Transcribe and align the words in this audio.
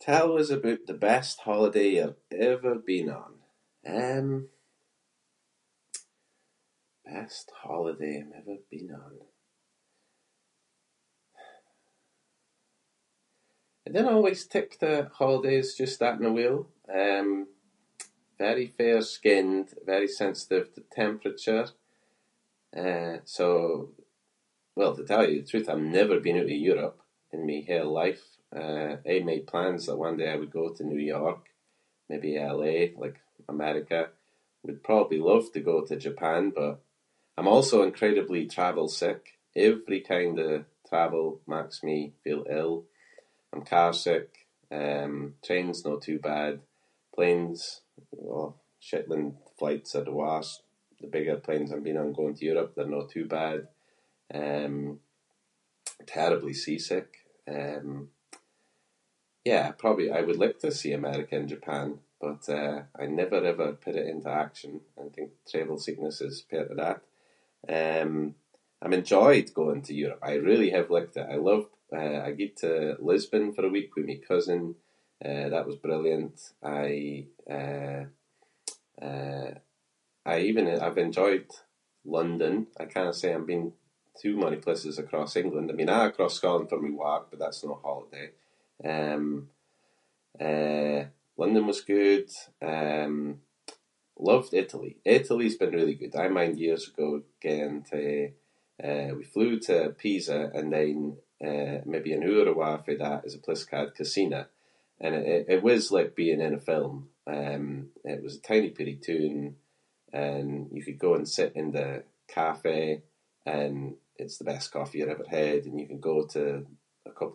Tell 0.00 0.36
us 0.38 0.50
aboot 0.54 0.82
the 0.88 0.94
best 1.08 1.36
holiday 1.48 1.90
you’re 1.96 2.16
ever 2.50 2.72
been 2.90 3.08
on. 3.22 3.32
Um, 4.02 4.28
best 7.10 7.46
holiday 7.64 8.12
I’m 8.20 8.32
ever 8.40 8.56
been 8.72 8.90
on? 9.04 9.12
I 13.86 13.90
dinna 13.92 14.10
always 14.18 14.42
take 14.54 14.72
the 14.78 14.96
holidays 15.20 15.74
just 15.80 15.98
at 16.08 16.20
my 16.22 16.28
will. 16.38 16.60
Um, 17.02 17.28
very 18.44 18.66
fair-skinned, 18.78 19.68
very 19.92 20.08
sensitive 20.20 20.66
to 20.74 20.80
temperature. 21.02 21.66
Eh, 22.82 23.16
so- 23.36 23.86
well, 24.76 24.92
to 24.96 25.04
tell 25.10 25.24
you 25.28 25.36
the 25.40 25.48
truth 25.50 25.68
I’m 25.72 25.90
never 26.00 26.16
been 26.20 26.36
oot 26.40 26.50
of 26.56 26.64
Europe 26.72 26.98
in 27.34 27.40
my 27.50 27.60
whole 27.68 27.92
life. 28.04 28.24
I 28.52 29.00
aie 29.10 29.28
made 29.30 29.48
plans 29.52 29.82
that 29.86 29.96
one 30.06 30.16
day 30.18 30.30
I 30.30 30.36
would 30.40 30.58
go 30.60 30.66
to 30.72 30.84
New 30.92 31.02
York, 31.16 31.42
maybe 32.10 32.36
LA, 32.58 32.74
like 33.02 33.18
America. 33.56 34.00
We’d 34.64 34.86
probably 34.90 35.18
love 35.30 35.46
to 35.54 35.68
go 35.70 35.76
to 35.84 36.04
Japan, 36.06 36.42
but 36.60 36.74
I’m 37.36 37.48
also 37.54 37.76
incredibly 37.82 38.42
travel 38.56 38.86
sick. 39.02 39.22
Every 39.68 40.00
time 40.12 40.30
the 40.36 40.52
travel 40.88 41.26
maks 41.52 41.78
me 41.88 41.98
feel 42.22 42.42
ill. 42.60 42.74
I’m 43.52 43.66
car 43.74 43.92
sick, 44.08 44.28
um- 44.80 45.28
train’s 45.46 45.84
no 45.86 45.94
too 46.06 46.18
bad- 46.30 46.62
planes- 47.16 47.78
oh, 48.32 48.48
Shetland 48.86 49.30
flights 49.58 49.90
are 49.96 50.06
the 50.08 50.18
worst. 50.24 50.56
The 51.02 51.08
bigger 51.16 51.38
planes 51.46 51.70
I’m 51.72 51.82
been 51.86 52.02
on 52.04 52.12
going 52.18 52.36
to 52.36 52.44
Europe, 52.50 52.72
they’re 52.76 52.88
no 52.96 53.04
too 53.14 53.26
bad. 53.40 53.60
Um, 54.42 54.74
terribly 56.16 56.54
seasick, 56.64 57.10
um. 57.56 57.88
Yeah, 59.52 59.68
probably- 59.82 60.10
I 60.18 60.22
would 60.26 60.38
like 60.44 60.58
to 60.60 60.70
see 60.78 60.92
America 60.94 61.34
and 61.38 61.50
Japan 61.56 61.88
but, 62.24 62.42
eh, 62.60 62.78
I 62.96 63.04
never 63.20 63.36
ever 63.52 63.68
put 63.84 63.94
it 64.00 64.08
into 64.12 64.30
action. 64.44 64.72
I 65.02 65.10
think 65.14 65.30
travel 65.50 65.76
sickness 65.86 66.18
is 66.28 66.40
part 66.52 66.70
of 66.72 66.78
that. 66.84 67.00
Um, 67.78 68.12
I’m 68.82 68.94
enjoyed 69.00 69.52
going 69.60 69.82
to 69.84 69.92
Europe. 70.02 70.20
I 70.30 70.34
really 70.50 70.70
have 70.76 70.88
liked 70.96 71.16
it. 71.20 71.26
I 71.34 71.36
loved, 71.48 71.70
eh- 71.98 72.22
I 72.28 72.32
gied 72.38 72.56
to 72.64 72.72
Lisbon 73.08 73.44
for 73.52 73.64
a 73.66 73.74
week 73.76 73.90
with 73.94 74.06
my 74.10 74.16
cousin. 74.30 74.62
Eh, 75.28 75.46
that 75.52 75.66
was 75.68 75.76
brilliant. 75.86 76.36
I, 76.86 77.26
eh- 77.58 78.06
eh 79.08 79.50
I 80.32 80.34
even- 80.48 80.82
I’ve 80.84 80.98
enjoyed 81.08 81.50
London. 82.16 82.54
I 82.78 82.84
cannae 82.92 83.12
say 83.18 83.30
I’m 83.34 83.44
been 83.52 83.68
too 84.22 84.34
many 84.44 84.56
places 84.64 84.94
across 84.98 85.32
England. 85.42 85.66
I’m 85.68 85.76
been 85.82 85.90
across 85.98 86.34
Scotland 86.38 86.70
for 86.70 86.80
my 86.84 86.94
work 87.06 87.24
but 87.28 87.38
that’s 87.40 87.62
no 87.64 87.72
a 87.76 87.84
holiday. 87.88 88.28
Um, 88.94 89.24
eh, 90.48 91.02
London 91.40 91.66
was 91.68 91.80
good. 91.96 92.28
Um, 92.74 93.14
loved 94.30 94.52
Italy. 94.62 94.92
Italy’s 95.18 95.56
been 95.60 95.74
really 95.78 95.94
good. 96.00 96.14
I 96.24 96.28
mind 96.38 96.58
years 96.66 96.84
ago 96.88 97.08
ginging 97.42 97.78
to- 97.90 98.32
eh, 98.88 99.10
we 99.18 99.24
flew 99.34 99.52
to 99.68 99.76
Pisa 100.00 100.40
and 100.56 100.66
then, 100.76 100.96
eh, 101.48 101.78
maybe 101.92 102.12
an 102.14 102.22
hour 102.28 102.46
awa’ 102.52 102.70
fae 102.84 102.94
that 103.04 103.20
is 103.26 103.34
a 103.34 103.38
place 103.46 103.64
ca’ed 103.70 103.94
Casina 103.98 104.40
and 105.02 105.12
it- 105.34 105.46
it 105.54 105.60
was 105.68 105.84
like 105.96 106.14
being 106.22 106.40
in 106.46 106.54
a 106.54 106.60
film. 106.70 106.96
Um, 107.36 107.64
it 108.14 108.20
was 108.24 108.34
a 108.36 108.42
tiny 108.50 108.70
peerie 108.76 108.96
toon 109.06 109.38
and 110.26 110.48
you 110.76 110.82
could 110.86 110.98
go 111.06 111.10
and 111.18 111.28
sit 111.36 111.52
in 111.60 111.68
the 111.76 111.90
café 112.34 112.80
and 113.46 113.98
it’s 114.18 114.22
the 114.22 114.22
best 114.22 114.22
coffee 114.22 114.22
you’ve 114.22 114.22
ever 114.22 114.22
had. 114.22 114.22
And 114.22 114.22
you 114.22 114.22
could 114.22 114.22
go 114.22 114.22
to 114.22 114.22
a 114.22 114.22
couple 114.22 114.22
of 114.22 114.22
restaurants 114.22 114.25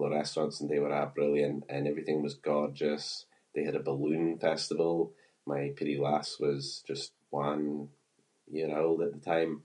and 0.00 0.70
they 0.70 0.78
were 0.78 0.90
a’ 0.92 1.12
brilliant 1.12 1.64
and 1.68 1.88
everything 1.88 2.22
was 2.22 2.34
gorgeous. 2.44 3.26
They 3.54 3.64
had 3.64 3.74
a 3.76 3.82
balloon 3.88 4.38
festival. 4.38 4.94
My 5.46 5.62
peerie 5.76 5.98
lass 6.06 6.38
was 6.38 6.62
just 6.86 7.10
one 7.30 7.64
year 8.56 8.70
old 8.78 9.02
at 9.02 9.12
the 9.12 9.22
time. 9.34 9.62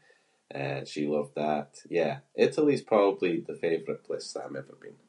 Eh, 0.50 0.84
she 0.86 1.02
loved 1.16 1.34
that. 1.46 1.70
Yeah, 2.00 2.16
Italy’s 2.48 2.84
probably 2.94 3.34
the 3.50 3.60
favourite 3.66 4.02
place 4.08 4.28
that 4.34 4.44
I’m 4.46 4.56
ever 4.62 4.76
been. 4.86 5.00